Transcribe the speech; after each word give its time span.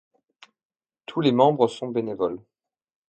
Tous 1.05 1.21
les 1.21 1.31
membres 1.31 1.67
sont 1.67 1.89
bénévoles. 1.89 2.41